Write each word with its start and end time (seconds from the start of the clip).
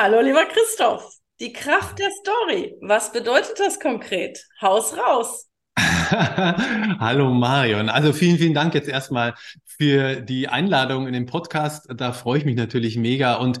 Hallo, 0.00 0.20
lieber 0.20 0.44
Christoph. 0.44 1.12
Die 1.40 1.52
Kraft 1.52 1.98
der 1.98 2.12
Story. 2.12 2.76
Was 2.80 3.10
bedeutet 3.10 3.58
das 3.58 3.80
konkret? 3.80 4.38
Haus 4.62 4.96
raus. 4.96 5.48
Hallo 5.76 7.34
Marion. 7.34 7.88
Also 7.88 8.12
vielen, 8.12 8.38
vielen 8.38 8.54
Dank 8.54 8.74
jetzt 8.74 8.88
erstmal 8.88 9.34
für 9.64 10.20
die 10.20 10.46
Einladung 10.46 11.08
in 11.08 11.14
den 11.14 11.26
Podcast. 11.26 11.88
Da 11.92 12.12
freue 12.12 12.38
ich 12.38 12.44
mich 12.44 12.54
natürlich 12.54 12.96
mega. 12.96 13.34
Und 13.38 13.58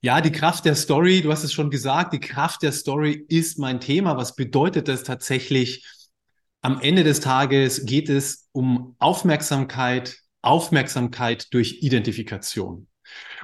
ja, 0.00 0.20
die 0.20 0.32
Kraft 0.32 0.64
der 0.64 0.74
Story, 0.74 1.20
du 1.20 1.30
hast 1.30 1.44
es 1.44 1.52
schon 1.52 1.70
gesagt, 1.70 2.12
die 2.12 2.18
Kraft 2.18 2.64
der 2.64 2.72
Story 2.72 3.24
ist 3.28 3.60
mein 3.60 3.78
Thema. 3.78 4.16
Was 4.16 4.34
bedeutet 4.34 4.88
das 4.88 5.04
tatsächlich? 5.04 5.86
Am 6.60 6.80
Ende 6.80 7.04
des 7.04 7.20
Tages 7.20 7.86
geht 7.86 8.08
es 8.08 8.48
um 8.50 8.96
Aufmerksamkeit, 8.98 10.16
Aufmerksamkeit 10.42 11.54
durch 11.54 11.82
Identifikation. 11.82 12.88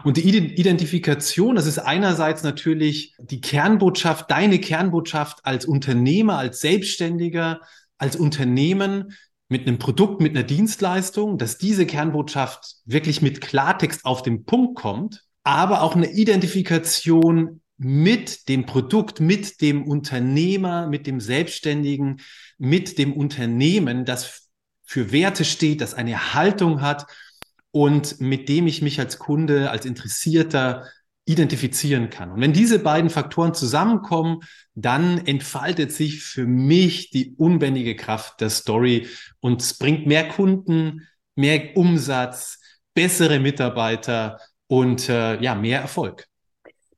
Und 0.05 0.17
die 0.17 0.29
Identifikation, 0.29 1.57
das 1.57 1.67
ist 1.67 1.79
einerseits 1.79 2.43
natürlich 2.43 3.15
die 3.19 3.41
Kernbotschaft, 3.41 4.31
deine 4.31 4.61
Kernbotschaft 4.61 5.45
als 5.45 5.67
Unternehmer, 5.67 6.39
als 6.39 6.61
Selbstständiger, 6.61 7.61
als 7.99 8.17
Unternehmen 8.17 9.17
mit 9.49 9.67
einem 9.67 9.79
Produkt, 9.79 10.21
mit 10.21 10.37
einer 10.37 10.45
Dienstleistung, 10.45 11.39
dass 11.39 11.59
diese 11.59 11.87
Kernbotschaft 11.87 12.77
wirklich 12.85 13.23
mit 13.23 13.41
Klartext 13.41 14.05
auf 14.05 14.23
den 14.23 14.45
Punkt 14.45 14.77
kommt, 14.77 15.25
aber 15.43 15.83
auch 15.83 15.97
eine 15.97 16.11
Identifikation 16.13 17.63
mit 17.79 18.49
dem 18.49 18.67
Produkt, 18.67 19.21
mit 19.21 19.61
dem 19.61 19.87
Unternehmer, 19.87 20.87
mit 20.87 21.07
dem 21.07 21.21
Selbstständigen, 21.21 22.21
mit 22.59 22.99
dem 22.99 23.13
Unternehmen, 23.13 24.05
das 24.05 24.51
für 24.85 25.13
Werte 25.13 25.45
steht, 25.45 25.81
das 25.81 25.95
eine 25.95 26.35
Haltung 26.35 26.83
hat 26.83 27.07
und 27.71 28.21
mit 28.21 28.49
dem 28.49 28.67
ich 28.67 28.83
mich 28.83 28.99
als 29.01 29.19
Kunde, 29.19 29.71
als 29.71 29.87
Interessierter 29.87 30.87
identifizieren 31.25 32.09
kann. 32.09 32.31
Und 32.33 32.41
wenn 32.41 32.55
diese 32.55 32.79
beiden 32.79 33.11
Faktoren 33.11 33.53
zusammenkommen, 33.53 34.41
dann 34.75 35.27
entfaltet 35.27 35.93
sich 35.93 36.23
für 36.23 36.47
mich 36.47 37.11
die 37.11 37.35
unbändige 37.37 37.97
Kraft 37.97 38.41
der 38.41 38.49
Story 38.49 39.07
und 39.41 39.61
es 39.61 39.77
bringt 39.77 40.07
mehr 40.07 40.27
Kunden, 40.29 41.07
mehr 41.35 41.77
Umsatz, 41.77 42.61
bessere 42.95 43.41
Mitarbeiter 43.41 44.41
und 44.69 45.09
äh, 45.11 45.41
ja, 45.43 45.55
mehr 45.55 45.81
Erfolg. 45.81 46.27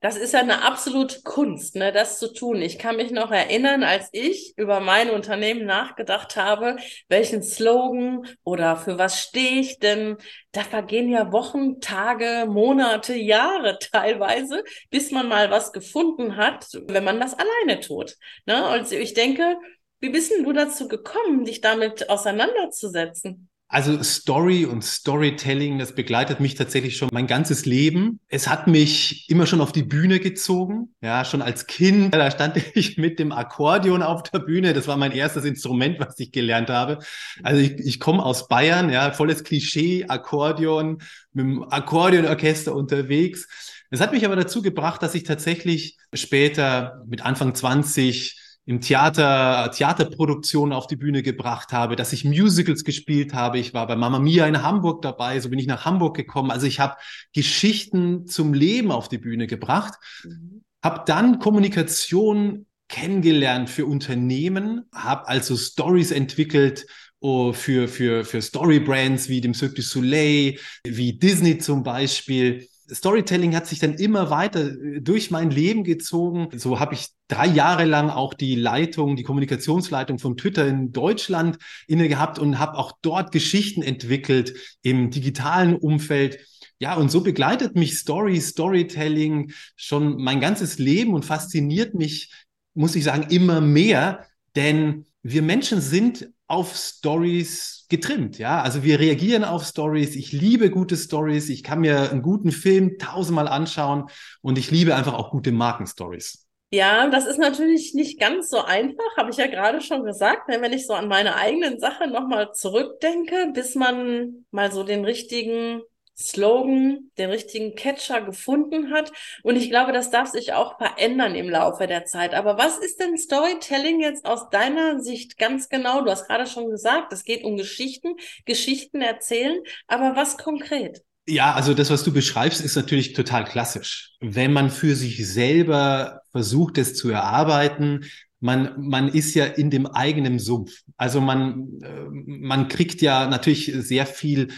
Das 0.00 0.16
ist 0.16 0.32
ja 0.32 0.40
eine 0.40 0.62
absolute 0.62 1.20
Kunst, 1.22 1.76
ne, 1.76 1.92
das 1.92 2.18
zu 2.18 2.32
tun. 2.32 2.62
Ich 2.62 2.78
kann 2.78 2.96
mich 2.96 3.10
noch 3.10 3.30
erinnern, 3.30 3.82
als 3.82 4.08
ich 4.12 4.54
über 4.56 4.80
mein 4.80 5.10
Unternehmen 5.10 5.66
nachgedacht 5.66 6.36
habe, 6.36 6.76
welchen 7.08 7.42
Slogan 7.42 8.26
oder 8.42 8.76
für 8.76 8.96
was 8.96 9.20
stehe 9.20 9.60
ich 9.60 9.78
denn? 9.78 10.16
Da 10.52 10.62
vergehen 10.62 11.10
ja 11.10 11.32
Wochen, 11.32 11.80
Tage, 11.80 12.46
Monate, 12.48 13.14
Jahre 13.14 13.78
teilweise, 13.92 14.64
bis 14.88 15.10
man 15.10 15.28
mal 15.28 15.50
was 15.50 15.70
gefunden 15.72 16.36
hat, 16.36 16.66
wenn 16.88 17.04
man 17.04 17.20
das 17.20 17.34
alleine 17.34 17.80
tut. 17.80 18.16
Ne? 18.46 18.64
Also 18.64 18.96
ich 18.96 19.12
denke, 19.12 19.58
wie 20.00 20.08
bist 20.08 20.30
denn 20.32 20.44
du 20.44 20.54
dazu 20.54 20.88
gekommen, 20.88 21.44
dich 21.44 21.60
damit 21.60 22.08
auseinanderzusetzen? 22.08 23.50
Also 23.72 24.02
Story 24.02 24.64
und 24.64 24.82
Storytelling, 24.82 25.78
das 25.78 25.94
begleitet 25.94 26.40
mich 26.40 26.56
tatsächlich 26.56 26.96
schon 26.96 27.08
mein 27.12 27.28
ganzes 27.28 27.66
Leben. 27.66 28.18
Es 28.26 28.48
hat 28.48 28.66
mich 28.66 29.30
immer 29.30 29.46
schon 29.46 29.60
auf 29.60 29.70
die 29.70 29.84
Bühne 29.84 30.18
gezogen. 30.18 30.92
Ja, 31.00 31.24
schon 31.24 31.40
als 31.40 31.68
Kind, 31.68 32.12
da 32.12 32.32
stand 32.32 32.56
ich 32.74 32.98
mit 32.98 33.20
dem 33.20 33.30
Akkordeon 33.30 34.02
auf 34.02 34.24
der 34.24 34.40
Bühne. 34.40 34.74
Das 34.74 34.88
war 34.88 34.96
mein 34.96 35.12
erstes 35.12 35.44
Instrument, 35.44 36.00
was 36.00 36.18
ich 36.18 36.32
gelernt 36.32 36.68
habe. 36.68 36.98
Also 37.44 37.60
ich, 37.60 37.78
ich 37.78 38.00
komme 38.00 38.24
aus 38.24 38.48
Bayern, 38.48 38.90
ja, 38.90 39.12
volles 39.12 39.44
Klischee, 39.44 40.06
Akkordeon, 40.08 40.98
mit 41.32 41.44
dem 41.44 41.62
Akkordeonorchester 41.62 42.74
unterwegs. 42.74 43.46
Das 43.92 44.00
hat 44.00 44.12
mich 44.12 44.24
aber 44.24 44.34
dazu 44.34 44.62
gebracht, 44.62 45.00
dass 45.00 45.14
ich 45.14 45.22
tatsächlich 45.22 45.96
später 46.12 47.04
mit 47.06 47.24
Anfang 47.24 47.54
20 47.54 48.39
im 48.66 48.80
Theater 48.80 49.70
Theaterproduktionen 49.74 50.72
auf 50.72 50.86
die 50.86 50.96
Bühne 50.96 51.22
gebracht 51.22 51.72
habe, 51.72 51.96
dass 51.96 52.12
ich 52.12 52.24
Musicals 52.24 52.84
gespielt 52.84 53.34
habe. 53.34 53.58
Ich 53.58 53.74
war 53.74 53.86
bei 53.86 53.96
Mama 53.96 54.18
Mia 54.18 54.46
in 54.46 54.62
Hamburg 54.62 55.02
dabei, 55.02 55.40
so 55.40 55.50
bin 55.50 55.58
ich 55.58 55.66
nach 55.66 55.84
Hamburg 55.84 56.16
gekommen. 56.16 56.50
Also 56.50 56.66
ich 56.66 56.78
habe 56.78 56.96
Geschichten 57.32 58.26
zum 58.26 58.54
Leben 58.54 58.92
auf 58.92 59.08
die 59.08 59.18
Bühne 59.18 59.46
gebracht, 59.46 59.94
mhm. 60.24 60.62
habe 60.82 61.02
dann 61.06 61.38
Kommunikation 61.38 62.66
kennengelernt 62.88 63.70
für 63.70 63.86
Unternehmen, 63.86 64.82
habe 64.94 65.28
also 65.28 65.56
Stories 65.56 66.10
entwickelt 66.10 66.86
oh, 67.20 67.52
für, 67.52 67.88
für, 67.88 68.24
für 68.24 68.42
Storybrands 68.42 69.28
wie 69.28 69.40
dem 69.40 69.54
Cirque 69.54 69.76
du 69.76 69.82
Soleil, 69.82 70.58
wie 70.84 71.18
Disney 71.18 71.58
zum 71.58 71.82
Beispiel 71.82 72.66
Storytelling 72.92 73.54
hat 73.54 73.66
sich 73.66 73.78
dann 73.78 73.94
immer 73.94 74.30
weiter 74.30 74.70
äh, 74.70 75.00
durch 75.00 75.30
mein 75.30 75.50
Leben 75.50 75.84
gezogen. 75.84 76.48
So 76.58 76.80
habe 76.80 76.94
ich 76.94 77.08
drei 77.28 77.46
Jahre 77.46 77.84
lang 77.84 78.10
auch 78.10 78.34
die 78.34 78.56
Leitung, 78.56 79.16
die 79.16 79.22
Kommunikationsleitung 79.22 80.18
von 80.18 80.36
Twitter 80.36 80.66
in 80.66 80.92
Deutschland 80.92 81.58
inne 81.86 82.08
gehabt 82.08 82.38
und 82.38 82.58
habe 82.58 82.76
auch 82.76 82.92
dort 83.02 83.32
Geschichten 83.32 83.82
entwickelt 83.82 84.54
im 84.82 85.10
digitalen 85.10 85.76
Umfeld. 85.76 86.38
Ja, 86.78 86.94
und 86.96 87.10
so 87.10 87.20
begleitet 87.20 87.76
mich 87.76 87.98
Story, 87.98 88.40
Storytelling 88.40 89.52
schon 89.76 90.16
mein 90.16 90.40
ganzes 90.40 90.78
Leben 90.78 91.14
und 91.14 91.24
fasziniert 91.24 91.94
mich, 91.94 92.32
muss 92.74 92.96
ich 92.96 93.04
sagen, 93.04 93.26
immer 93.30 93.60
mehr, 93.60 94.26
denn 94.56 95.06
wir 95.22 95.42
Menschen 95.42 95.80
sind 95.80 96.30
auf 96.46 96.74
Stories 96.74 97.79
getrimmt, 97.90 98.38
ja. 98.38 98.62
Also 98.62 98.82
wir 98.82 98.98
reagieren 98.98 99.44
auf 99.44 99.64
Stories. 99.64 100.16
Ich 100.16 100.32
liebe 100.32 100.70
gute 100.70 100.96
Stories. 100.96 101.50
Ich 101.50 101.62
kann 101.62 101.80
mir 101.80 102.10
einen 102.10 102.22
guten 102.22 102.52
Film 102.52 102.98
tausendmal 102.98 103.48
anschauen 103.48 104.06
und 104.40 104.56
ich 104.56 104.70
liebe 104.70 104.94
einfach 104.94 105.14
auch 105.14 105.30
gute 105.30 105.52
Markenstories. 105.52 106.46
Ja, 106.72 107.08
das 107.10 107.26
ist 107.26 107.38
natürlich 107.38 107.94
nicht 107.94 108.20
ganz 108.20 108.48
so 108.48 108.62
einfach, 108.62 109.16
habe 109.16 109.30
ich 109.30 109.38
ja 109.38 109.48
gerade 109.48 109.80
schon 109.80 110.04
gesagt. 110.04 110.48
Ne? 110.48 110.58
Wenn 110.60 110.72
ich 110.72 110.86
so 110.86 110.92
an 110.92 111.08
meine 111.08 111.34
eigenen 111.34 111.80
Sachen 111.80 112.12
nochmal 112.12 112.52
zurückdenke, 112.52 113.50
bis 113.52 113.74
man 113.74 114.46
mal 114.52 114.70
so 114.70 114.84
den 114.84 115.04
richtigen 115.04 115.82
Slogan, 116.20 117.10
den 117.18 117.30
richtigen 117.30 117.74
Catcher 117.74 118.20
gefunden 118.20 118.92
hat. 118.92 119.10
Und 119.42 119.56
ich 119.56 119.70
glaube, 119.70 119.92
das 119.92 120.10
darf 120.10 120.28
sich 120.28 120.52
auch 120.52 120.78
verändern 120.78 121.34
im 121.34 121.48
Laufe 121.48 121.86
der 121.86 122.04
Zeit. 122.04 122.34
Aber 122.34 122.58
was 122.58 122.78
ist 122.78 123.00
denn 123.00 123.16
Storytelling 123.16 124.00
jetzt 124.00 124.24
aus 124.24 124.50
deiner 124.50 125.00
Sicht 125.00 125.38
ganz 125.38 125.68
genau? 125.68 126.02
Du 126.02 126.10
hast 126.10 126.26
gerade 126.26 126.46
schon 126.46 126.70
gesagt, 126.70 127.12
es 127.12 127.24
geht 127.24 127.44
um 127.44 127.56
Geschichten, 127.56 128.16
Geschichten 128.44 129.00
erzählen. 129.00 129.58
Aber 129.86 130.14
was 130.16 130.36
konkret? 130.38 131.02
Ja, 131.26 131.54
also 131.54 131.74
das, 131.74 131.90
was 131.90 132.02
du 132.02 132.12
beschreibst, 132.12 132.60
ist 132.60 132.76
natürlich 132.76 133.12
total 133.12 133.44
klassisch. 133.44 134.12
Wenn 134.20 134.52
man 134.52 134.70
für 134.70 134.96
sich 134.96 135.26
selber 135.28 136.22
versucht, 136.32 136.76
es 136.78 136.94
zu 136.96 137.10
erarbeiten, 137.10 138.04
man, 138.40 138.74
man 138.78 139.08
ist 139.08 139.34
ja 139.34 139.44
in 139.44 139.70
dem 139.70 139.86
eigenen 139.86 140.38
Sumpf. 140.38 140.82
Also 140.96 141.20
man, 141.20 141.68
äh, 141.82 142.06
man 142.10 142.68
kriegt 142.68 143.02
ja 143.02 143.26
natürlich 143.26 143.72
sehr 143.74 144.06
viel 144.06 144.48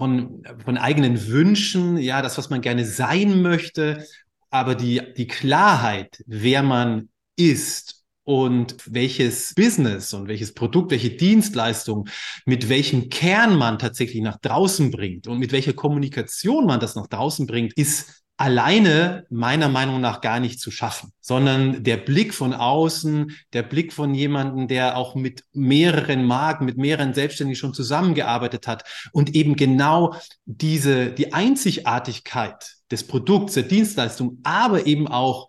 von, 0.00 0.42
von 0.64 0.78
eigenen 0.78 1.28
Wünschen, 1.28 1.98
ja, 1.98 2.22
das, 2.22 2.38
was 2.38 2.48
man 2.48 2.62
gerne 2.62 2.86
sein 2.86 3.42
möchte, 3.42 4.06
aber 4.48 4.74
die, 4.74 5.02
die 5.14 5.26
Klarheit, 5.26 6.24
wer 6.26 6.62
man 6.62 7.10
ist 7.36 8.02
und 8.24 8.76
welches 8.86 9.52
Business 9.54 10.14
und 10.14 10.26
welches 10.26 10.54
Produkt, 10.54 10.90
welche 10.90 11.10
Dienstleistung, 11.10 12.08
mit 12.46 12.70
welchem 12.70 13.10
Kern 13.10 13.56
man 13.56 13.78
tatsächlich 13.78 14.22
nach 14.22 14.38
draußen 14.40 14.90
bringt 14.90 15.28
und 15.28 15.38
mit 15.38 15.52
welcher 15.52 15.74
Kommunikation 15.74 16.64
man 16.64 16.80
das 16.80 16.94
nach 16.94 17.08
draußen 17.08 17.46
bringt, 17.46 17.74
ist 17.74 18.22
alleine 18.40 19.26
meiner 19.28 19.68
Meinung 19.68 20.00
nach 20.00 20.22
gar 20.22 20.40
nicht 20.40 20.60
zu 20.60 20.70
schaffen, 20.70 21.12
sondern 21.20 21.84
der 21.84 21.98
Blick 21.98 22.32
von 22.32 22.54
außen, 22.54 23.36
der 23.52 23.62
Blick 23.62 23.92
von 23.92 24.14
jemandem, 24.14 24.66
der 24.66 24.96
auch 24.96 25.14
mit 25.14 25.44
mehreren 25.52 26.24
Marken, 26.24 26.64
mit 26.64 26.78
mehreren 26.78 27.12
Selbstständigen 27.12 27.60
schon 27.60 27.74
zusammengearbeitet 27.74 28.66
hat 28.66 28.84
und 29.12 29.34
eben 29.34 29.56
genau 29.56 30.14
diese, 30.46 31.10
die 31.12 31.34
Einzigartigkeit 31.34 32.76
des 32.90 33.06
Produkts, 33.06 33.54
der 33.54 33.64
Dienstleistung, 33.64 34.38
aber 34.42 34.86
eben 34.86 35.06
auch 35.06 35.46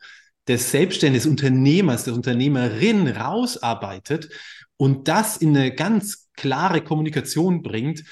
des 0.50 0.71
Selbstständigen, 0.71 1.24
des 1.24 1.31
Unternehmers, 1.31 2.04
der 2.04 2.13
Unternehmerin 2.13 3.07
rausarbeitet 3.07 4.27
und 4.75 5.07
das 5.07 5.38
in 5.38 5.56
eine 5.56 5.74
ganz 5.74 6.27
klare 6.33 6.81
Kommunikation 6.81 7.63
bringt, 7.63 8.04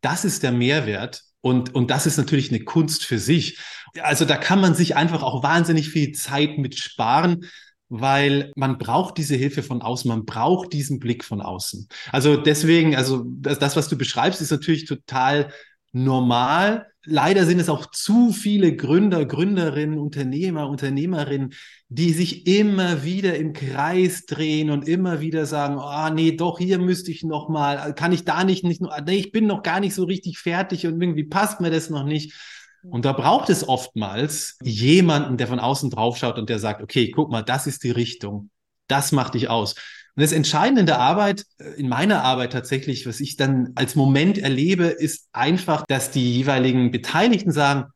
das 0.00 0.24
ist 0.24 0.44
der 0.44 0.52
Mehrwert. 0.52 1.24
Und, 1.42 1.74
und 1.74 1.90
das 1.90 2.06
ist 2.06 2.16
natürlich 2.16 2.50
eine 2.50 2.64
Kunst 2.64 3.04
für 3.04 3.18
sich. 3.18 3.58
Also 4.00 4.24
da 4.24 4.36
kann 4.36 4.60
man 4.60 4.74
sich 4.74 4.96
einfach 4.96 5.22
auch 5.22 5.42
wahnsinnig 5.42 5.90
viel 5.90 6.12
Zeit 6.12 6.56
mit 6.56 6.78
sparen, 6.78 7.44
weil 7.90 8.52
man 8.56 8.78
braucht 8.78 9.18
diese 9.18 9.36
Hilfe 9.36 9.62
von 9.62 9.82
außen, 9.82 10.08
man 10.08 10.24
braucht 10.24 10.72
diesen 10.72 10.98
Blick 10.98 11.24
von 11.24 11.42
außen. 11.42 11.88
Also 12.10 12.36
deswegen, 12.38 12.96
also 12.96 13.24
das, 13.26 13.58
das 13.58 13.76
was 13.76 13.88
du 13.88 13.98
beschreibst, 13.98 14.40
ist 14.40 14.50
natürlich 14.50 14.86
total 14.86 15.52
normal. 15.92 16.86
Leider 17.04 17.46
sind 17.46 17.58
es 17.58 17.68
auch 17.68 17.86
zu 17.86 18.32
viele 18.32 18.76
Gründer, 18.76 19.26
Gründerinnen, 19.26 19.98
Unternehmer, 19.98 20.68
Unternehmerinnen, 20.68 21.52
die 21.88 22.12
sich 22.12 22.46
immer 22.46 23.02
wieder 23.02 23.36
im 23.36 23.52
Kreis 23.52 24.24
drehen 24.24 24.70
und 24.70 24.88
immer 24.88 25.20
wieder 25.20 25.44
sagen, 25.46 25.78
ah 25.78 26.08
oh, 26.08 26.14
nee, 26.14 26.32
doch 26.36 26.58
hier 26.58 26.78
müsste 26.78 27.10
ich 27.10 27.24
noch 27.24 27.48
mal, 27.48 27.92
kann 27.94 28.12
ich 28.12 28.24
da 28.24 28.44
nicht 28.44 28.64
nicht 28.64 28.80
nee, 28.80 29.16
ich 29.16 29.32
bin 29.32 29.46
noch 29.46 29.62
gar 29.62 29.80
nicht 29.80 29.94
so 29.94 30.04
richtig 30.04 30.38
fertig 30.38 30.86
und 30.86 31.02
irgendwie 31.02 31.24
passt 31.24 31.60
mir 31.60 31.70
das 31.70 31.90
noch 31.90 32.04
nicht. 32.04 32.34
Und 32.82 33.04
da 33.04 33.12
braucht 33.12 33.48
es 33.48 33.68
oftmals 33.68 34.58
jemanden, 34.62 35.36
der 35.36 35.46
von 35.46 35.60
außen 35.60 35.90
drauf 35.90 36.16
schaut 36.16 36.38
und 36.38 36.48
der 36.48 36.58
sagt, 36.58 36.82
okay, 36.82 37.10
guck 37.10 37.30
mal, 37.30 37.42
das 37.42 37.66
ist 37.66 37.84
die 37.84 37.92
Richtung. 37.92 38.50
Das 38.88 39.12
macht 39.12 39.34
dich 39.34 39.48
aus. 39.48 39.76
Und 40.14 40.22
das 40.22 40.32
Entscheidende 40.32 40.80
in 40.80 40.86
der 40.86 40.98
Arbeit, 40.98 41.44
äh, 41.58 41.70
in 41.72 41.88
meiner 41.88 42.22
Arbeit 42.22 42.52
tatsächlich, 42.52 43.06
was 43.06 43.20
ich 43.20 43.36
dann 43.36 43.72
als 43.74 43.94
Moment 43.94 44.38
erlebe, 44.38 44.84
ist 44.84 45.28
einfach, 45.32 45.84
dass 45.88 46.10
die 46.10 46.34
jeweiligen 46.34 46.90
Beteiligten 46.90 47.52
sagen, 47.52 47.86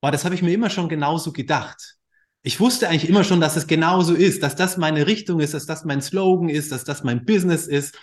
boah, 0.00 0.12
das 0.12 0.24
habe 0.24 0.34
ich 0.34 0.42
mir 0.42 0.52
immer 0.52 0.70
schon 0.70 0.88
genauso 0.88 1.32
gedacht. 1.32 1.96
Ich 2.42 2.60
wusste 2.60 2.88
eigentlich 2.88 3.08
immer 3.08 3.24
schon, 3.24 3.40
dass 3.40 3.56
es 3.56 3.66
genauso 3.66 4.14
ist, 4.14 4.42
dass 4.42 4.54
das 4.54 4.76
meine 4.76 5.06
Richtung 5.06 5.40
ist, 5.40 5.54
dass 5.54 5.64
das 5.64 5.84
mein 5.84 6.02
Slogan 6.02 6.50
ist, 6.50 6.70
dass 6.72 6.84
das 6.84 7.02
mein 7.02 7.24
Business 7.24 7.66
ist. 7.66 7.98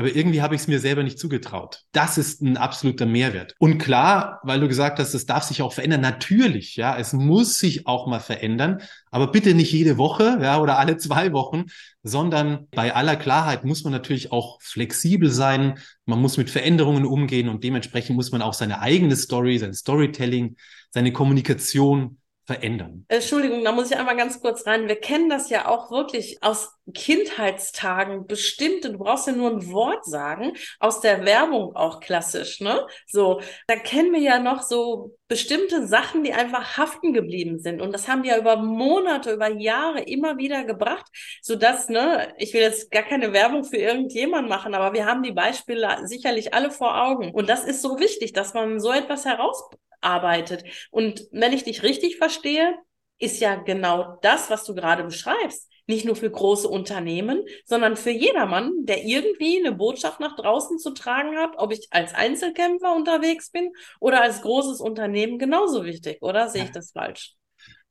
Aber 0.00 0.16
irgendwie 0.16 0.40
habe 0.40 0.54
ich 0.54 0.62
es 0.62 0.66
mir 0.66 0.80
selber 0.80 1.02
nicht 1.02 1.18
zugetraut. 1.18 1.82
Das 1.92 2.16
ist 2.16 2.40
ein 2.40 2.56
absoluter 2.56 3.04
Mehrwert. 3.04 3.54
Und 3.58 3.76
klar, 3.76 4.40
weil 4.44 4.58
du 4.58 4.66
gesagt 4.66 4.98
hast, 4.98 5.12
das 5.12 5.26
darf 5.26 5.42
sich 5.42 5.60
auch 5.60 5.74
verändern. 5.74 6.00
Natürlich, 6.00 6.76
ja, 6.76 6.96
es 6.96 7.12
muss 7.12 7.58
sich 7.58 7.86
auch 7.86 8.06
mal 8.06 8.18
verändern. 8.18 8.80
Aber 9.10 9.30
bitte 9.30 9.52
nicht 9.52 9.70
jede 9.72 9.98
Woche, 9.98 10.38
ja, 10.40 10.58
oder 10.58 10.78
alle 10.78 10.96
zwei 10.96 11.34
Wochen, 11.34 11.66
sondern 12.02 12.66
bei 12.70 12.94
aller 12.94 13.14
Klarheit 13.14 13.66
muss 13.66 13.84
man 13.84 13.92
natürlich 13.92 14.32
auch 14.32 14.62
flexibel 14.62 15.28
sein. 15.30 15.78
Man 16.06 16.18
muss 16.18 16.38
mit 16.38 16.48
Veränderungen 16.48 17.04
umgehen 17.04 17.50
und 17.50 17.62
dementsprechend 17.62 18.16
muss 18.16 18.32
man 18.32 18.40
auch 18.40 18.54
seine 18.54 18.80
eigene 18.80 19.16
Story, 19.16 19.58
sein 19.58 19.74
Storytelling, 19.74 20.56
seine 20.88 21.12
Kommunikation 21.12 22.19
verändern. 22.50 23.04
Entschuldigung, 23.06 23.62
da 23.62 23.70
muss 23.70 23.92
ich 23.92 23.96
einmal 23.96 24.16
ganz 24.16 24.40
kurz 24.40 24.66
rein. 24.66 24.88
Wir 24.88 24.96
kennen 24.96 25.28
das 25.28 25.50
ja 25.50 25.68
auch 25.68 25.92
wirklich 25.92 26.42
aus 26.42 26.72
Kindheitstagen 26.92 28.26
bestimmte, 28.26 28.90
du 28.90 28.98
brauchst 28.98 29.28
ja 29.28 29.32
nur 29.32 29.50
ein 29.50 29.70
Wort 29.70 30.04
sagen, 30.04 30.54
aus 30.80 31.00
der 31.00 31.24
Werbung 31.24 31.76
auch 31.76 32.00
klassisch, 32.00 32.60
ne? 32.60 32.84
So, 33.06 33.40
da 33.68 33.76
kennen 33.76 34.12
wir 34.12 34.18
ja 34.18 34.40
noch 34.40 34.62
so 34.62 35.16
bestimmte 35.28 35.86
Sachen, 35.86 36.24
die 36.24 36.32
einfach 36.32 36.76
haften 36.76 37.12
geblieben 37.12 37.60
sind. 37.60 37.80
Und 37.80 37.92
das 37.92 38.08
haben 38.08 38.24
die 38.24 38.30
ja 38.30 38.38
über 38.38 38.56
Monate, 38.56 39.32
über 39.32 39.48
Jahre 39.48 40.00
immer 40.00 40.36
wieder 40.36 40.64
gebracht, 40.64 41.06
so 41.42 41.54
dass, 41.54 41.88
ne, 41.88 42.34
ich 42.36 42.52
will 42.52 42.62
jetzt 42.62 42.90
gar 42.90 43.04
keine 43.04 43.32
Werbung 43.32 43.62
für 43.62 43.76
irgendjemand 43.76 44.48
machen, 44.48 44.74
aber 44.74 44.92
wir 44.92 45.06
haben 45.06 45.22
die 45.22 45.30
Beispiele 45.30 45.98
sicherlich 46.02 46.52
alle 46.52 46.72
vor 46.72 47.00
Augen. 47.00 47.30
Und 47.30 47.48
das 47.48 47.64
ist 47.64 47.80
so 47.80 48.00
wichtig, 48.00 48.32
dass 48.32 48.54
man 48.54 48.80
so 48.80 48.90
etwas 48.90 49.24
heraus 49.24 49.70
arbeitet. 50.00 50.64
Und 50.90 51.26
wenn 51.32 51.52
ich 51.52 51.64
dich 51.64 51.82
richtig 51.82 52.16
verstehe, 52.16 52.74
ist 53.18 53.40
ja 53.40 53.56
genau 53.56 54.18
das, 54.22 54.50
was 54.50 54.64
du 54.64 54.74
gerade 54.74 55.04
beschreibst, 55.04 55.68
nicht 55.86 56.04
nur 56.04 56.16
für 56.16 56.30
große 56.30 56.68
Unternehmen, 56.68 57.44
sondern 57.64 57.96
für 57.96 58.10
jedermann, 58.10 58.72
der 58.86 59.04
irgendwie 59.04 59.58
eine 59.58 59.72
Botschaft 59.72 60.20
nach 60.20 60.36
draußen 60.36 60.78
zu 60.78 60.92
tragen 60.92 61.36
hat, 61.36 61.52
ob 61.56 61.72
ich 61.72 61.88
als 61.90 62.14
Einzelkämpfer 62.14 62.94
unterwegs 62.94 63.50
bin 63.50 63.72
oder 63.98 64.22
als 64.22 64.40
großes 64.42 64.80
Unternehmen 64.80 65.38
genauso 65.38 65.84
wichtig, 65.84 66.22
oder 66.22 66.48
sehe 66.48 66.64
ich 66.64 66.70
das 66.70 66.92
falsch? 66.92 67.34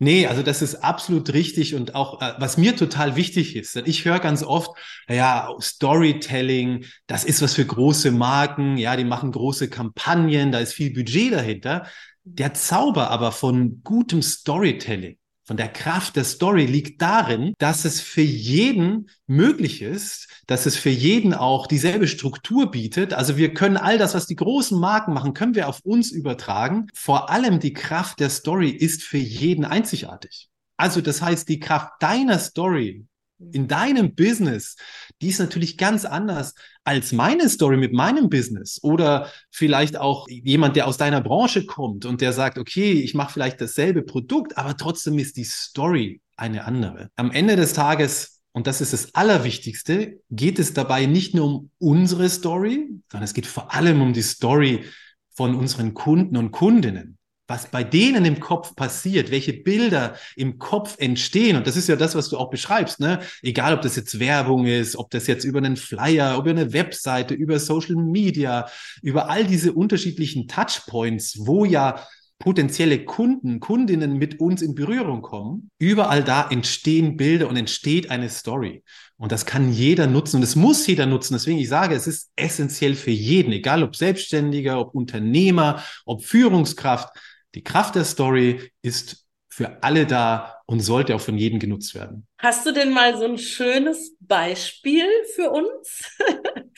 Nee, 0.02 0.28
also 0.28 0.44
das 0.44 0.62
ist 0.62 0.76
absolut 0.76 1.34
richtig 1.34 1.76
und 1.76 1.94
auch, 1.94 2.22
äh, 2.22 2.34
was 2.38 2.58
mir 2.58 2.76
total 2.78 3.18
wichtig 3.18 3.58
ist, 3.58 3.76
ich 3.76 4.06
höre 4.06 4.20
ganz 4.20 4.44
oft, 4.44 4.72
ja, 5.10 5.54
Storytelling, 5.60 6.86
das 7.06 7.26
ist 7.26 7.42
was 7.42 7.54
für 7.54 7.66
große 7.66 8.12
Marken, 8.12 8.78
ja, 8.78 8.96
die 8.96 9.04
machen 9.04 9.34
große 9.34 9.70
Kampagnen, 9.70 10.54
da 10.54 10.60
ist 10.60 10.74
viel 10.74 10.94
Budget 10.94 11.34
dahinter. 11.34 11.86
Der 12.24 12.54
Zauber 12.54 13.10
aber 13.10 13.34
von 13.34 13.82
gutem 13.84 14.22
Storytelling, 14.22 15.18
von 15.50 15.58
der 15.58 15.70
Kraft 15.70 16.16
der 16.16 16.26
Story 16.26 16.68
liegt 16.68 17.02
darin, 17.02 17.56
dass 17.58 17.84
es 17.84 18.02
für 18.02 18.22
jeden 18.22 19.10
möglich 19.26 19.82
ist, 19.82 20.28
dass 20.46 20.68
es 20.68 20.78
für 20.78 20.92
jeden 20.92 21.34
auch 21.34 21.66
dieselbe 21.66 22.08
Struktur 22.08 22.70
bietet. 22.70 23.16
Also 23.16 23.36
wir 23.36 23.52
können 23.56 23.76
all 23.76 23.98
das, 23.98 24.14
was 24.14 24.28
die 24.28 24.36
großen 24.36 24.80
Marken 24.80 25.12
machen, 25.12 25.34
können 25.34 25.56
wir 25.56 25.68
auf 25.68 25.80
uns 25.80 26.12
übertragen. 26.12 26.86
Vor 26.94 27.32
allem 27.32 27.60
die 27.60 27.74
Kraft 27.74 28.20
der 28.20 28.30
Story 28.30 28.70
ist 28.70 29.02
für 29.02 29.18
jeden 29.18 29.66
einzigartig. 29.66 30.50
Also 30.78 31.02
das 31.02 31.24
heißt, 31.24 31.50
die 31.50 31.60
Kraft 31.60 31.94
deiner 32.00 32.38
Story 32.38 33.08
in 33.52 33.68
deinem 33.68 34.16
Business, 34.16 34.76
die 35.22 35.30
ist 35.30 35.40
natürlich 35.40 35.78
ganz 35.78 36.06
anders 36.06 36.56
als 36.84 37.12
meine 37.12 37.50
Story 37.50 37.78
mit 37.78 37.94
meinem 37.94 38.30
Business. 38.30 38.80
Oder 38.82 39.32
vielleicht 39.52 39.98
auch 39.98 40.28
jemand, 40.28 40.76
der 40.76 40.88
aus 40.88 40.98
deiner 40.98 41.22
Branche 41.22 41.66
kommt 41.66 42.06
und 42.06 42.22
der 42.22 42.34
sagt, 42.34 42.58
okay, 42.58 42.94
ich 42.94 43.14
mache 43.14 43.34
vielleicht 43.34 43.62
dasselbe 43.62 44.02
Produkt, 44.02 44.58
aber 44.58 44.76
trotzdem 44.76 45.20
ist 45.20 45.38
die 45.38 45.46
Story 45.46 46.22
eine 46.36 46.66
andere. 46.66 47.10
Am 47.16 47.32
Ende 47.32 47.56
des 47.56 47.74
Tages, 47.74 48.42
und 48.52 48.68
das 48.68 48.82
ist 48.82 48.94
das 48.94 49.14
Allerwichtigste, 49.14 50.20
geht 50.30 50.60
es 50.60 50.74
dabei 50.74 51.06
nicht 51.06 51.36
nur 51.36 51.46
um 51.46 51.72
unsere 51.78 52.30
Story, 52.30 52.90
sondern 53.12 53.26
es 53.26 53.34
geht 53.34 53.46
vor 53.46 53.74
allem 53.74 54.02
um 54.02 54.14
die 54.14 54.22
Story 54.22 54.86
von 55.32 55.56
unseren 55.56 55.94
Kunden 55.94 56.36
und 56.36 56.52
Kundinnen 56.52 57.19
was 57.50 57.72
bei 57.72 57.84
denen 57.84 58.26
im 58.26 58.40
Kopf 58.40 58.76
passiert, 58.76 59.32
welche 59.32 59.54
Bilder 59.54 60.16
im 60.36 60.60
Kopf 60.60 60.96
entstehen. 61.00 61.58
Und 61.58 61.66
das 61.66 61.76
ist 61.76 61.90
ja 61.90 61.96
das, 61.96 62.14
was 62.14 62.30
du 62.30 62.38
auch 62.38 62.52
beschreibst, 62.52 63.00
ne? 63.00 63.20
Egal, 63.42 63.74
ob 63.74 63.82
das 63.82 63.96
jetzt 63.96 64.20
Werbung 64.20 64.68
ist, 64.68 64.96
ob 64.96 65.10
das 65.10 65.26
jetzt 65.26 65.46
über 65.46 65.58
einen 65.58 65.76
Flyer, 65.76 66.38
über 66.38 66.52
eine 66.52 66.74
Webseite, 66.74 67.34
über 67.34 67.60
Social 67.60 67.96
Media, 67.96 68.68
über 69.02 69.30
all 69.30 69.46
diese 69.46 69.74
unterschiedlichen 69.74 70.48
Touchpoints, 70.48 71.40
wo 71.48 71.66
ja 71.66 72.06
potenzielle 72.38 73.04
Kunden, 73.04 73.60
Kundinnen 73.60 74.18
mit 74.18 74.40
uns 74.40 74.62
in 74.62 74.76
Berührung 74.76 75.22
kommen. 75.22 75.72
Überall 75.80 76.24
da 76.24 76.48
entstehen 76.50 77.18
Bilder 77.18 77.50
und 77.50 77.58
entsteht 77.58 78.12
eine 78.12 78.30
Story. 78.30 78.84
Und 79.18 79.34
das 79.34 79.46
kann 79.46 79.74
jeder 79.74 80.08
nutzen 80.08 80.38
und 80.38 80.44
es 80.44 80.56
muss 80.56 80.88
jeder 80.88 81.06
nutzen. 81.06 81.34
Deswegen, 81.34 81.60
ich 81.60 81.68
sage, 81.68 81.96
es 81.96 82.08
ist 82.08 82.32
essentiell 82.38 82.96
für 82.96 83.12
jeden, 83.12 83.52
egal 83.52 83.84
ob 83.84 83.96
Selbstständiger, 83.96 84.80
ob 84.80 84.96
Unternehmer, 84.96 85.84
ob 86.06 86.24
Führungskraft. 86.24 87.10
Die 87.56 87.64
Kraft 87.64 87.96
der 87.96 88.06
Story 88.06 88.72
ist 88.82 89.26
für 89.50 89.84
alle 89.84 90.06
da 90.06 90.56
und 90.66 90.80
sollte 90.80 91.16
auch 91.16 91.22
von 91.22 91.38
jedem 91.38 91.60
genutzt 91.60 91.96
werden. 91.96 92.28
Hast 92.38 92.66
du 92.66 92.72
denn 92.72 92.92
mal 92.92 93.18
so 93.18 93.26
ein 93.26 93.38
schönes 93.38 94.16
Beispiel 94.20 95.06
für 95.36 95.52
uns? 95.52 96.18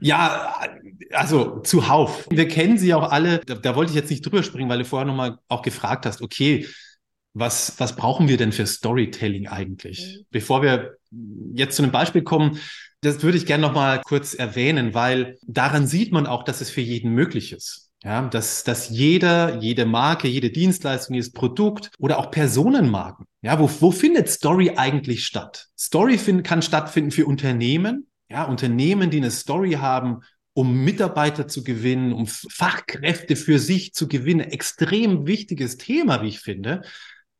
Ja, 0.00 0.58
also 1.12 1.60
zuhauf. 1.60 2.26
Wir 2.28 2.48
kennen 2.48 2.76
sie 2.76 2.92
auch 2.92 3.12
alle. 3.12 3.38
Da, 3.38 3.54
da, 3.54 3.76
wollte 3.76 3.90
ich 3.90 3.96
jetzt 3.96 4.10
nicht 4.10 4.26
drüber 4.26 4.42
springen, 4.42 4.68
weil 4.68 4.78
du 4.78 4.84
vorher 4.84 5.06
nochmal 5.06 5.38
auch 5.46 5.62
gefragt 5.62 6.06
hast, 6.06 6.22
okay, 6.22 6.66
was, 7.34 7.78
was 7.78 7.94
brauchen 7.94 8.26
wir 8.26 8.36
denn 8.36 8.50
für 8.50 8.66
Storytelling 8.66 9.46
eigentlich? 9.46 10.18
Mhm. 10.18 10.26
Bevor 10.32 10.62
wir 10.62 10.96
jetzt 11.54 11.76
zu 11.76 11.84
einem 11.84 11.92
Beispiel 11.92 12.22
kommen, 12.22 12.58
das 13.00 13.22
würde 13.22 13.38
ich 13.38 13.46
gerne 13.46 13.62
nochmal 13.62 14.00
kurz 14.04 14.34
erwähnen, 14.34 14.92
weil 14.92 15.38
daran 15.46 15.86
sieht 15.86 16.10
man 16.10 16.26
auch, 16.26 16.42
dass 16.42 16.60
es 16.60 16.70
für 16.70 16.80
jeden 16.80 17.12
möglich 17.12 17.52
ist. 17.52 17.91
Ja, 18.04 18.20
dass, 18.22 18.64
dass 18.64 18.88
jeder, 18.88 19.60
jede 19.60 19.86
Marke, 19.86 20.26
jede 20.26 20.50
Dienstleistung, 20.50 21.14
jedes 21.14 21.32
Produkt 21.32 21.90
oder 21.98 22.18
auch 22.18 22.32
Personenmarken, 22.32 23.26
ja, 23.42 23.60
wo, 23.60 23.70
wo 23.80 23.92
findet 23.92 24.28
Story 24.28 24.72
eigentlich 24.76 25.24
statt? 25.24 25.68
Story 25.78 26.18
find, 26.18 26.42
kann 26.42 26.62
stattfinden 26.62 27.12
für 27.12 27.26
Unternehmen, 27.26 28.08
ja, 28.28 28.44
Unternehmen, 28.44 29.10
die 29.10 29.18
eine 29.18 29.30
Story 29.30 29.72
haben, 29.72 30.22
um 30.54 30.84
Mitarbeiter 30.84 31.46
zu 31.46 31.62
gewinnen, 31.62 32.12
um 32.12 32.26
Fachkräfte 32.26 33.36
für 33.36 33.58
sich 33.58 33.94
zu 33.94 34.08
gewinnen. 34.08 34.40
Extrem 34.40 35.26
wichtiges 35.26 35.76
Thema, 35.76 36.22
wie 36.22 36.28
ich 36.28 36.40
finde. 36.40 36.82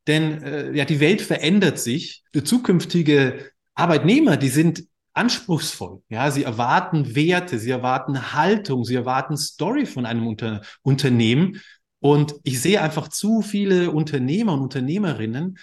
Denn 0.07 0.41
äh, 0.43 0.71
ja, 0.73 0.85
die 0.85 0.99
Welt 0.99 1.21
verändert 1.21 1.79
sich. 1.79 2.23
Die 2.33 2.43
zukünftige 2.43 3.51
Arbeitnehmer, 3.75 4.37
die 4.37 4.49
sind 4.49 4.85
anspruchsvoll. 5.13 6.01
Ja, 6.09 6.31
sie 6.31 6.43
erwarten 6.43 7.15
Werte, 7.15 7.59
sie 7.59 7.69
erwarten 7.69 8.33
Haltung, 8.33 8.83
sie 8.83 8.95
erwarten 8.95 9.37
Story 9.37 9.85
von 9.85 10.05
einem 10.05 10.27
Unter 10.27 10.61
Unternehmen. 10.81 11.61
Und 11.99 12.35
ich 12.43 12.61
sehe 12.61 12.81
einfach 12.81 13.07
zu 13.07 13.41
viele 13.41 13.91
Unternehmer 13.91 14.53
und 14.53 14.61
Unternehmerinnen, 14.61 15.57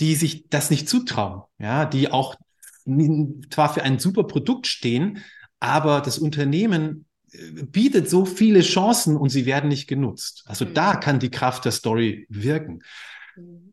die 0.00 0.14
sich 0.14 0.48
das 0.48 0.70
nicht 0.70 0.88
zutrauen. 0.88 1.42
Ja, 1.58 1.84
die 1.86 2.10
auch 2.10 2.36
zwar 3.50 3.72
für 3.72 3.82
ein 3.82 3.98
super 3.98 4.24
Produkt 4.24 4.66
stehen, 4.66 5.22
aber 5.60 6.00
das 6.00 6.18
Unternehmen 6.18 7.06
äh, 7.32 7.62
bietet 7.64 8.10
so 8.10 8.24
viele 8.24 8.60
Chancen 8.60 9.16
und 9.16 9.30
sie 9.30 9.46
werden 9.46 9.68
nicht 9.68 9.86
genutzt. 9.86 10.42
Also 10.46 10.64
mhm. 10.64 10.74
da 10.74 10.96
kann 10.96 11.18
die 11.20 11.30
Kraft 11.30 11.64
der 11.64 11.72
Story 11.72 12.26
wirken. 12.28 12.82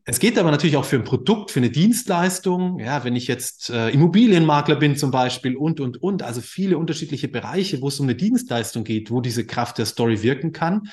Es 0.04 0.18
geht 0.18 0.38
aber 0.38 0.50
natürlich 0.50 0.76
auch 0.76 0.84
für 0.84 0.96
ein 0.96 1.04
Produkt, 1.04 1.50
für 1.50 1.60
eine 1.60 1.70
Dienstleistung. 1.70 2.78
Ja, 2.78 3.04
wenn 3.04 3.16
ich 3.16 3.26
jetzt 3.26 3.70
äh, 3.70 3.90
Immobilienmakler 3.90 4.76
bin 4.76 4.96
zum 4.96 5.10
Beispiel 5.10 5.56
und, 5.56 5.80
und, 5.80 6.02
und. 6.02 6.22
Also 6.22 6.40
viele 6.40 6.78
unterschiedliche 6.78 7.28
Bereiche, 7.28 7.80
wo 7.80 7.88
es 7.88 8.00
um 8.00 8.06
eine 8.06 8.14
Dienstleistung 8.14 8.84
geht, 8.84 9.10
wo 9.10 9.20
diese 9.20 9.44
Kraft 9.46 9.78
der 9.78 9.86
Story 9.86 10.22
wirken 10.22 10.52
kann. 10.52 10.88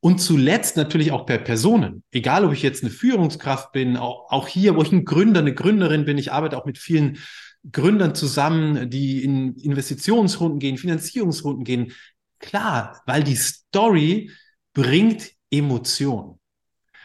Und 0.00 0.20
zuletzt 0.20 0.76
natürlich 0.76 1.10
auch 1.10 1.26
per 1.26 1.38
Personen. 1.38 2.04
Egal, 2.12 2.44
ob 2.44 2.52
ich 2.52 2.62
jetzt 2.62 2.82
eine 2.82 2.92
Führungskraft 2.92 3.72
bin, 3.72 3.96
auch, 3.96 4.30
auch 4.30 4.46
hier, 4.46 4.76
wo 4.76 4.82
ich 4.82 4.92
ein 4.92 5.04
Gründer, 5.04 5.40
eine 5.40 5.54
Gründerin 5.54 6.04
bin. 6.04 6.18
Ich 6.18 6.32
arbeite 6.32 6.56
auch 6.56 6.66
mit 6.66 6.78
vielen 6.78 7.18
Gründern 7.70 8.14
zusammen, 8.14 8.88
die 8.90 9.24
in 9.24 9.54
Investitionsrunden 9.56 10.60
gehen, 10.60 10.78
Finanzierungsrunden 10.78 11.64
gehen. 11.64 11.92
Klar, 12.38 13.02
weil 13.06 13.24
die 13.24 13.34
Story 13.34 14.30
bringt 14.72 15.32
Emotion. 15.50 16.37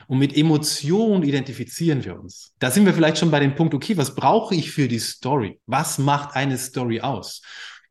Und 0.07 0.19
mit 0.19 0.35
Emotionen 0.35 1.23
identifizieren 1.23 2.03
wir 2.03 2.19
uns. 2.19 2.53
Da 2.59 2.71
sind 2.71 2.85
wir 2.85 2.93
vielleicht 2.93 3.17
schon 3.17 3.31
bei 3.31 3.39
dem 3.39 3.55
Punkt, 3.55 3.73
okay, 3.73 3.97
was 3.97 4.15
brauche 4.15 4.55
ich 4.55 4.71
für 4.71 4.87
die 4.87 4.99
Story? 4.99 5.59
Was 5.65 5.97
macht 5.97 6.35
eine 6.35 6.57
Story 6.57 7.01
aus? 7.01 7.41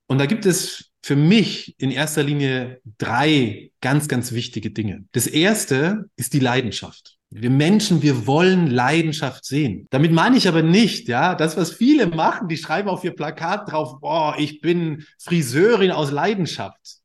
Und 0.06 0.18
da 0.18 0.26
gibt 0.26 0.46
es 0.46 0.92
für 1.02 1.16
mich 1.16 1.74
in 1.78 1.90
erster 1.90 2.22
Linie 2.22 2.80
drei 2.98 3.72
ganz, 3.80 4.08
ganz 4.08 4.32
wichtige 4.32 4.70
Dinge. 4.70 5.04
Das 5.12 5.26
erste 5.26 6.04
ist 6.16 6.32
die 6.32 6.38
Leidenschaft. 6.38 7.16
Wir 7.30 7.50
Menschen, 7.50 8.02
wir 8.02 8.26
wollen 8.26 8.70
Leidenschaft 8.70 9.44
sehen. 9.44 9.86
Damit 9.90 10.12
meine 10.12 10.36
ich 10.36 10.48
aber 10.48 10.62
nicht, 10.62 11.08
ja, 11.08 11.34
das, 11.34 11.56
was 11.56 11.72
viele 11.72 12.06
machen, 12.06 12.46
die 12.46 12.58
schreiben 12.58 12.90
auf 12.90 13.02
ihr 13.04 13.14
Plakat 13.14 13.72
drauf, 13.72 14.00
boah, 14.00 14.36
ich 14.38 14.60
bin 14.60 15.06
Friseurin 15.18 15.92
aus 15.92 16.10
Leidenschaft. 16.10 16.98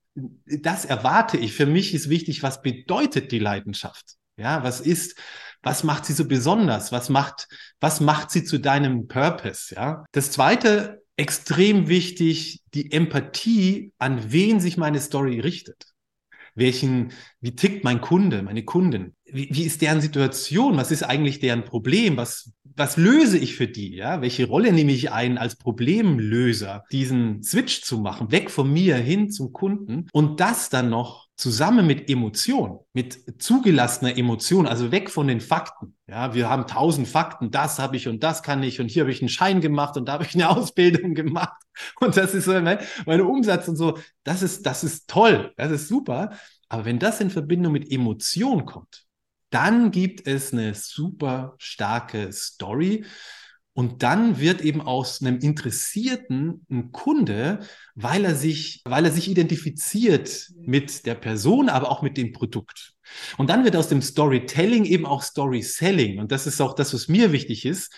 Das 0.45 0.83
erwarte 0.83 1.37
ich. 1.37 1.53
Für 1.53 1.65
mich 1.65 1.93
ist 1.93 2.09
wichtig, 2.09 2.43
was 2.43 2.61
bedeutet 2.61 3.31
die 3.31 3.39
Leidenschaft? 3.39 4.17
Ja, 4.37 4.63
was 4.63 4.79
ist, 4.79 5.15
was 5.63 5.83
macht 5.83 6.05
sie 6.05 6.13
so 6.13 6.27
besonders? 6.27 6.91
Was 6.91 7.09
macht, 7.09 7.47
was 7.79 7.99
macht 7.99 8.31
sie 8.31 8.43
zu 8.43 8.59
deinem 8.59 9.07
Purpose? 9.07 9.75
Ja. 9.75 10.05
Das 10.11 10.31
zweite, 10.31 11.01
extrem 11.17 11.87
wichtig, 11.87 12.61
die 12.73 12.91
Empathie, 12.91 13.91
an 13.97 14.31
wen 14.31 14.59
sich 14.59 14.77
meine 14.77 15.01
Story 15.01 15.39
richtet. 15.39 15.85
Welchen, 16.53 17.11
wie 17.39 17.55
tickt 17.55 17.83
mein 17.83 18.01
Kunde, 18.01 18.41
meine 18.41 18.63
Kunden? 18.63 19.15
Wie, 19.25 19.47
wie 19.51 19.63
ist 19.63 19.81
deren 19.81 20.01
Situation? 20.01 20.77
Was 20.77 20.89
ist 20.91 21.03
eigentlich 21.03 21.39
deren 21.39 21.65
Problem? 21.65 22.17
Was, 22.17 22.51
was 22.63 22.97
löse 22.97 23.37
ich 23.37 23.55
für 23.55 23.67
die? 23.67 23.95
Ja, 23.95 24.21
welche 24.21 24.47
Rolle 24.47 24.71
nehme 24.71 24.91
ich 24.91 25.11
ein 25.11 25.37
als 25.37 25.55
Problemlöser, 25.55 26.83
diesen 26.91 27.43
Switch 27.43 27.81
zu 27.81 27.99
machen, 27.99 28.31
weg 28.31 28.49
von 28.49 28.71
mir 28.71 28.95
hin 28.95 29.29
zum 29.29 29.53
Kunden 29.53 30.07
und 30.13 30.39
das 30.39 30.69
dann 30.69 30.89
noch 30.89 31.26
zusammen 31.37 31.85
mit 31.85 32.09
Emotion, 32.09 32.79
mit 32.93 33.41
zugelassener 33.41 34.17
Emotion, 34.17 34.65
also 34.65 34.91
weg 34.91 35.11
von 35.11 35.27
den 35.27 35.39
Fakten. 35.39 35.95
Ja, 36.07 36.33
wir 36.33 36.49
haben 36.49 36.65
tausend 36.65 37.07
Fakten, 37.07 37.51
das 37.51 37.77
habe 37.77 37.95
ich 37.95 38.07
und 38.07 38.23
das 38.23 38.41
kann 38.41 38.63
ich 38.63 38.81
und 38.81 38.89
hier 38.89 39.03
habe 39.03 39.11
ich 39.11 39.21
einen 39.21 39.29
Schein 39.29 39.61
gemacht 39.61 39.97
und 39.97 40.07
da 40.07 40.13
habe 40.13 40.23
ich 40.25 40.33
eine 40.33 40.49
Ausbildung 40.57 41.13
gemacht 41.13 41.61
und 42.01 42.17
das 42.17 42.33
ist 42.33 42.45
so 42.45 42.59
mein, 42.59 42.79
mein 43.05 43.21
Umsatz 43.21 43.67
und 43.67 43.75
so. 43.75 43.99
Das 44.23 44.41
ist, 44.41 44.65
das 44.65 44.83
ist 44.83 45.09
toll, 45.09 45.53
das 45.57 45.71
ist 45.71 45.87
super. 45.87 46.31
Aber 46.69 46.85
wenn 46.85 46.99
das 46.99 47.21
in 47.21 47.29
Verbindung 47.29 47.71
mit 47.71 47.91
Emotion 47.91 48.65
kommt, 48.65 49.05
dann 49.51 49.91
gibt 49.91 50.27
es 50.27 50.51
eine 50.51 50.73
super 50.73 51.55
starke 51.59 52.33
Story 52.33 53.05
und 53.77 54.01
dann 54.01 54.39
wird 54.39 54.61
eben 54.61 54.81
aus 54.81 55.21
einem 55.21 55.37
Interessierten 55.37 56.65
ein 56.67 56.91
Kunde, 56.91 57.59
weil 57.93 58.25
er 58.25 58.33
sich, 58.33 58.81
weil 58.85 59.05
er 59.05 59.11
sich 59.11 59.29
identifiziert 59.29 60.51
mit 60.59 61.05
der 61.05 61.13
Person, 61.13 61.69
aber 61.69 61.91
auch 61.91 62.01
mit 62.01 62.17
dem 62.17 62.33
Produkt. 62.33 62.95
Und 63.37 63.51
dann 63.51 63.65
wird 63.65 63.75
aus 63.75 63.87
dem 63.87 64.01
Storytelling 64.01 64.83
eben 64.85 65.05
auch 65.05 65.21
Storyselling. 65.21 66.17
Und 66.17 66.31
das 66.31 66.47
ist 66.47 66.59
auch 66.59 66.73
das, 66.73 66.91
was 66.91 67.07
mir 67.07 67.31
wichtig 67.31 67.65
ist. 67.65 67.93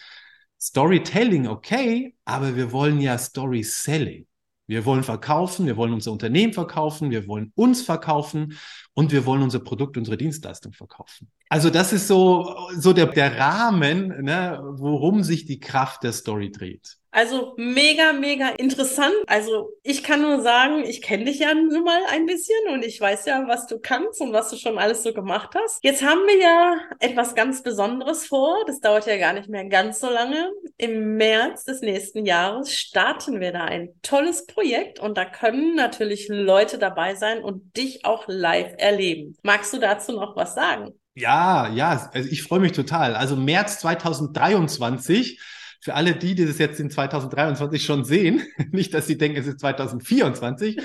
Storytelling, 0.59 1.47
okay, 1.47 2.13
aber 2.25 2.57
wir 2.57 2.73
wollen 2.73 2.99
ja 2.99 3.17
Storyselling. 3.17 4.27
Wir 4.67 4.83
wollen 4.83 5.03
verkaufen, 5.03 5.65
wir 5.65 5.77
wollen 5.77 5.93
unser 5.93 6.11
Unternehmen 6.11 6.51
verkaufen, 6.51 7.09
wir 7.09 7.25
wollen 7.25 7.53
uns 7.55 7.83
verkaufen 7.83 8.59
und 8.93 9.11
wir 9.11 9.25
wollen 9.25 9.41
unser 9.41 9.59
Produkt, 9.59 9.97
unsere 9.97 10.17
Dienstleistung 10.17 10.73
verkaufen. 10.73 11.29
Also 11.49 11.69
das 11.69 11.93
ist 11.93 12.07
so, 12.07 12.69
so 12.77 12.93
der, 12.93 13.07
der 13.07 13.37
Rahmen, 13.37 14.23
ne, 14.23 14.61
worum 14.73 15.23
sich 15.23 15.45
die 15.45 15.59
Kraft 15.59 16.03
der 16.03 16.13
Story 16.13 16.51
dreht. 16.51 16.99
Also 17.11 17.53
mega, 17.57 18.13
mega 18.13 18.49
interessant. 18.49 19.15
Also 19.25 19.71
ich 19.81 20.03
kann 20.03 20.21
nur 20.21 20.41
sagen, 20.41 20.83
ich 20.83 21.01
kenne 21.01 21.25
dich 21.25 21.39
ja 21.39 21.55
nun 21.55 21.83
mal 21.83 22.01
ein 22.11 22.27
bisschen 22.27 22.69
und 22.71 22.85
ich 22.85 23.01
weiß 23.01 23.25
ja, 23.25 23.47
was 23.47 23.65
du 23.65 23.79
kannst 23.79 24.21
und 24.21 24.31
was 24.31 24.51
du 24.51 24.57
schon 24.57 24.77
alles 24.77 25.01
so 25.01 25.11
gemacht 25.11 25.55
hast. 25.55 25.83
Jetzt 25.83 26.03
haben 26.03 26.19
wir 26.27 26.37
ja 26.37 26.77
etwas 26.99 27.33
ganz 27.33 27.63
Besonderes 27.63 28.27
vor. 28.27 28.63
Das 28.67 28.79
dauert 28.79 29.07
ja 29.07 29.17
gar 29.17 29.33
nicht 29.33 29.49
mehr 29.49 29.65
ganz 29.65 29.99
so 29.99 30.09
lange. 30.09 30.51
Im 30.77 31.17
März 31.17 31.65
des 31.65 31.81
nächsten 31.81 32.27
Jahres 32.27 32.75
starten 32.75 33.39
wir 33.39 33.53
da 33.53 33.65
ein 33.65 33.89
tolles 34.03 34.45
Projekt 34.45 34.99
und 34.99 35.17
da 35.17 35.25
können 35.25 35.75
natürlich 35.75 36.27
Leute 36.29 36.77
dabei 36.77 37.15
sein 37.15 37.43
und 37.43 37.75
dich 37.75 38.05
auch 38.05 38.25
live 38.27 38.75
erleben. 38.79 39.35
Magst 39.43 39.73
du 39.73 39.79
dazu 39.79 40.13
noch 40.13 40.35
was 40.35 40.55
sagen? 40.55 40.93
Ja, 41.15 41.67
ja, 41.69 42.09
also 42.13 42.29
ich 42.29 42.43
freue 42.43 42.59
mich 42.59 42.71
total. 42.71 43.15
Also 43.15 43.35
März 43.35 43.79
2023 43.79 45.39
für 45.81 45.95
alle 45.95 46.15
die, 46.15 46.35
die 46.35 46.45
das 46.45 46.57
jetzt 46.57 46.79
in 46.79 46.89
2023 46.89 47.83
schon 47.83 48.03
sehen, 48.03 48.43
nicht, 48.71 48.93
dass 48.93 49.07
sie 49.07 49.17
denken, 49.17 49.37
es 49.37 49.47
ist 49.47 49.59
2024, 49.59 50.77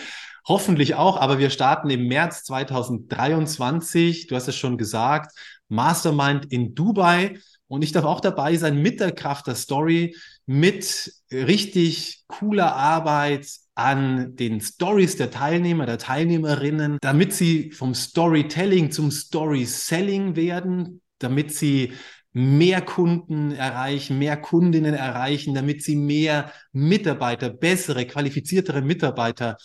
hoffentlich 0.47 0.95
auch, 0.95 1.17
aber 1.21 1.39
wir 1.39 1.51
starten 1.51 1.91
im 1.91 2.07
März 2.07 2.45
2023, 2.45 4.29
du 4.29 4.37
hast 4.37 4.49
es 4.49 4.57
schon 4.57 4.79
gesagt, 4.79 5.33
Mastermind 5.69 6.47
in 6.53 6.75
Dubai. 6.75 7.39
Und 7.67 7.83
ich 7.83 7.93
darf 7.93 8.05
auch 8.05 8.21
dabei 8.21 8.57
sein 8.57 8.81
mit 8.83 9.01
der 9.01 9.13
Kraft 9.13 9.47
der 9.47 9.55
Story, 9.55 10.15
mit 10.47 11.13
richtig 11.33 12.25
cooler 12.29 12.77
Arbeit 12.77 13.47
an 13.75 14.37
den 14.37 14.61
Stories 14.61 15.17
der 15.17 15.31
Teilnehmer, 15.31 15.87
der 15.87 15.99
Teilnehmerinnen, 15.99 16.99
damit 17.01 17.33
sie 17.33 17.73
vom 17.73 17.95
Storytelling 17.95 18.91
zum 18.91 19.11
Storyselling 19.11 20.37
werden, 20.37 21.01
damit 21.19 21.53
sie 21.55 21.93
mehr 22.33 22.83
Kunden 22.83 23.53
erreichen, 23.53 24.19
mehr 24.19 24.37
Kundinnen 24.37 24.95
erreichen, 24.95 25.55
damit 25.55 25.83
sie 25.83 25.97
mehr 25.97 26.53
Mitarbeiter, 26.73 27.51
bessere, 27.51 28.07
qualifiziertere 28.07 28.83
Mitarbeiter 28.83 29.57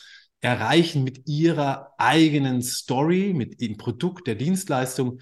erreichen 0.42 1.04
mit 1.04 1.28
ihrer 1.28 1.94
eigenen 1.98 2.62
Story, 2.62 3.34
mit 3.36 3.60
dem 3.62 3.78
Produkt, 3.78 4.28
der 4.28 4.36
Dienstleistung. 4.36 5.20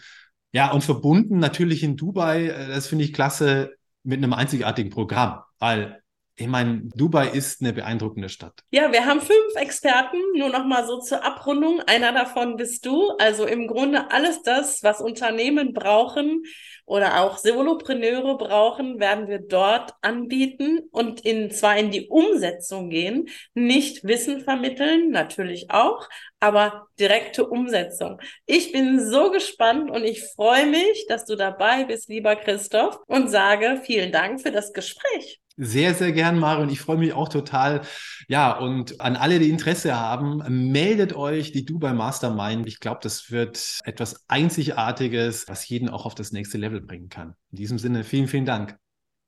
Ja, 0.52 0.72
und 0.72 0.84
verbunden 0.84 1.40
natürlich 1.40 1.84
in 1.84 1.96
Dubai, 1.98 2.48
äh, 2.48 2.68
das 2.68 2.88
finde 2.88 3.06
ich 3.06 3.14
klasse, 3.14 3.72
mit 4.04 4.18
einem 4.20 4.34
einzigartigen 4.34 4.90
Programm, 4.90 5.42
weil 5.60 6.02
ich 6.40 6.48
meine, 6.48 6.82
Dubai 6.96 7.30
ist 7.30 7.62
eine 7.62 7.74
beeindruckende 7.74 8.30
Stadt. 8.30 8.64
Ja, 8.70 8.92
wir 8.92 9.06
haben 9.06 9.22
fünf 9.22 9.56
Experten, 9.56 10.18
nur 10.36 10.50
noch 10.50 10.66
mal 10.66 10.86
so 10.86 11.00
zur 11.00 11.24
Abrundung. 11.26 11.82
Einer 11.82 12.12
davon 12.12 12.58
bist 12.58 12.86
du. 12.86 13.10
Also 13.18 13.48
im 13.48 13.66
Grunde 13.66 14.12
alles 14.12 14.44
das, 14.44 14.84
was 14.84 15.02
Unternehmen 15.02 15.74
brauchen 15.74 16.44
oder 16.86 17.22
auch 17.22 17.40
Solopreneure 17.40 18.38
brauchen, 18.38 19.00
werden 19.00 19.28
wir 19.28 19.40
dort 19.40 19.94
anbieten 20.02 20.82
und 20.92 21.22
in 21.22 21.50
zwar 21.50 21.76
in 21.78 21.90
die 21.90 22.08
Umsetzung 22.08 22.92
gehen, 22.92 23.30
nicht 23.56 24.04
Wissen 24.04 24.42
vermitteln, 24.42 25.10
natürlich 25.10 25.72
auch, 25.72 26.08
aber 26.40 26.88
direkte 27.00 27.48
Umsetzung. 27.48 28.22
Ich 28.46 28.72
bin 28.72 29.04
so 29.04 29.32
gespannt 29.32 29.90
und 29.90 30.04
ich 30.04 30.24
freue 30.36 30.68
mich, 30.68 31.08
dass 31.10 31.26
du 31.26 31.36
dabei 31.36 31.86
bist, 31.86 32.10
lieber 32.10 32.36
Christoph, 32.36 33.00
und 33.08 33.30
sage 33.30 33.82
vielen 33.84 34.12
Dank 34.12 34.40
für 34.40 34.52
das 34.52 34.72
Gespräch. 34.72 35.42
Sehr, 35.60 35.96
sehr 35.96 36.12
gern, 36.12 36.38
Marion. 36.38 36.70
Ich 36.70 36.82
freue 36.82 36.98
mich 36.98 37.14
auch 37.14 37.30
total. 37.30 37.82
Ja, 38.28 38.58
und 38.58 39.02
an 39.02 39.16
alle, 39.16 39.40
die 39.40 39.50
Interesse 39.50 40.00
haben, 40.00 40.72
meldet 40.72 41.14
euch 41.14 41.52
die 41.52 41.66
Dubai 41.66 41.94
Mastermind. 41.94 42.68
Ich 42.68 42.80
glaube, 42.80 43.00
das 43.02 43.32
wird 43.32 43.80
etwas 43.84 44.24
Einzigartiges, 44.28 45.48
was 45.48 45.68
jeden 45.68 45.90
auch 45.90 46.06
auf 46.06 46.14
das 46.14 46.32
nächste 46.32 46.60
Level 46.60 46.82
bringen 46.82 47.10
kann. 47.10 47.34
In 47.52 47.58
diesem 47.58 47.80
Sinne, 47.80 48.04
vielen, 48.04 48.28
vielen 48.28 48.46
Dank. 48.46 48.78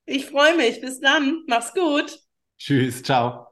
Ich 0.05 0.27
freue 0.27 0.55
mich. 0.55 0.81
Bis 0.81 0.99
dann. 0.99 1.43
Mach's 1.47 1.73
gut. 1.73 2.19
Tschüss. 2.59 3.01
Ciao. 3.01 3.48